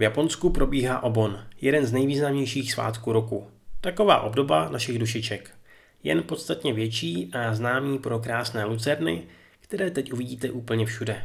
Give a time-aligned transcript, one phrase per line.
[0.00, 3.46] V Japonsku probíhá Obon, jeden z nejvýznamnějších svátků roku.
[3.80, 5.50] Taková obdoba našich dušiček.
[6.02, 9.22] Jen podstatně větší a známý pro krásné lucerny,
[9.60, 11.22] které teď uvidíte úplně všude.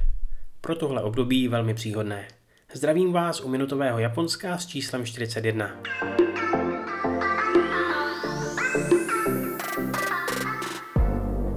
[0.62, 2.28] Pro tohle období velmi příhodné.
[2.74, 5.80] Zdravím vás u minutového Japonska s číslem 41.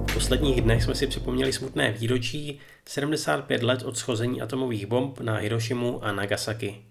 [0.07, 5.35] V posledních dnech jsme si připomněli smutné výročí 75 let od schození atomových bomb na
[5.35, 6.88] Hirošimu a Nagasaki.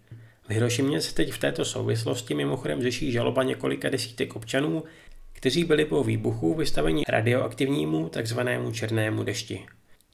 [0.49, 4.85] V Hirošimě se teď v této souvislosti mimochodem řeší žaloba několika desítek občanů,
[5.33, 9.67] kteří byli po výbuchu vystaveni radioaktivnímu takzvanému černému dešti.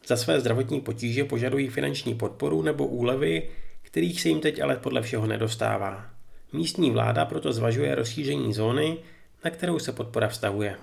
[0.06, 3.48] Za své zdravotní potíže požadují finanční podporu nebo úlevy,
[3.82, 6.06] kterých se jim teď ale podle všeho nedostává.
[6.52, 8.96] Místní vláda proto zvažuje rozšíření zóny,
[9.44, 10.76] na kterou se podpora vztahuje.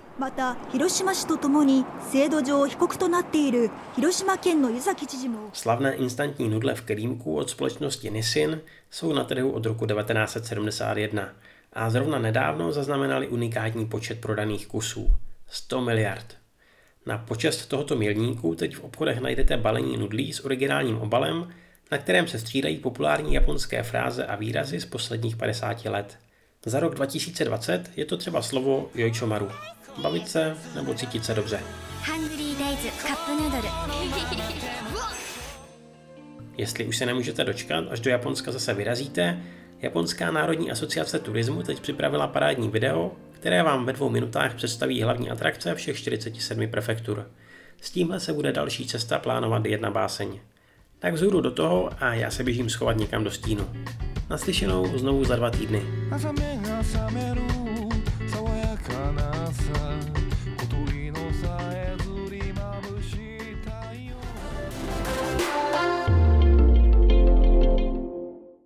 [5.52, 11.28] Slavné instantní nudle v Kerýmku od společnosti Nissin jsou na trhu od roku 1971
[11.72, 15.10] a zrovna nedávno zaznamenali unikátní počet prodaných kusů.
[15.46, 16.36] 100 miliard.
[17.06, 21.48] Na počest tohoto milníku teď v obchodech najdete balení nudlí s originálním obalem,
[21.90, 26.18] na kterém se střídají populární japonské fráze a výrazy z posledních 50 let.
[26.66, 29.48] Za rok 2020 je to třeba slovo Yoichomaru.
[30.02, 31.60] Bavit se nebo cítit se dobře.
[36.58, 39.42] Jestli už se nemůžete dočkat, až do Japonska zase vyrazíte,
[39.80, 45.30] Japonská národní asociace turismu teď připravila parádní video, které vám ve dvou minutách představí hlavní
[45.30, 47.30] atrakce všech 47 prefektur.
[47.80, 50.40] S tímhle se bude další cesta plánovat jedna báseň.
[50.98, 53.68] Tak vzhůru do toho a já se běžím schovat někam do stínu.
[54.30, 55.82] Naslyšenou znovu za dva týdny.